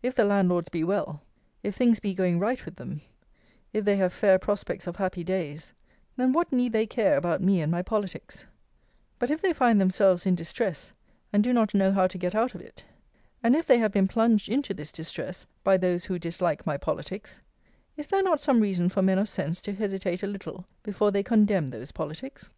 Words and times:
If 0.00 0.14
the 0.14 0.24
Landlords 0.24 0.68
be 0.68 0.84
well; 0.84 1.22
if 1.64 1.74
things 1.74 1.98
be 1.98 2.14
going 2.14 2.38
right 2.38 2.64
with 2.64 2.76
them; 2.76 3.00
if 3.72 3.84
they 3.84 3.96
have 3.96 4.12
fair 4.12 4.38
prospects 4.38 4.86
of 4.86 4.94
happy 4.94 5.24
days; 5.24 5.72
then 6.16 6.32
what 6.32 6.52
need 6.52 6.72
they 6.72 6.86
care 6.86 7.16
about 7.16 7.42
me 7.42 7.60
and 7.60 7.68
my 7.68 7.82
politics; 7.82 8.44
but, 9.18 9.28
if 9.28 9.42
they 9.42 9.52
find 9.52 9.80
themselves 9.80 10.24
in 10.24 10.36
"distress," 10.36 10.92
and 11.32 11.42
do 11.42 11.52
not 11.52 11.74
know 11.74 11.90
how 11.90 12.06
to 12.06 12.16
get 12.16 12.32
out 12.32 12.54
of 12.54 12.60
it; 12.60 12.84
and, 13.42 13.56
if 13.56 13.66
they 13.66 13.78
have 13.78 13.90
been 13.90 14.06
plunged 14.06 14.48
into 14.48 14.72
this 14.72 14.92
distress 14.92 15.48
by 15.64 15.76
those 15.76 16.04
who 16.04 16.16
"dislike 16.16 16.64
my 16.64 16.76
politics;" 16.76 17.40
is 17.96 18.06
there 18.06 18.22
not 18.22 18.40
some 18.40 18.60
reason 18.60 18.88
for 18.88 19.02
men 19.02 19.18
of 19.18 19.28
sense 19.28 19.60
to 19.60 19.72
hesitate 19.74 20.22
a 20.22 20.28
little 20.28 20.64
before 20.84 21.10
they 21.10 21.24
condemn 21.24 21.66
those 21.66 21.90
politics? 21.90 22.50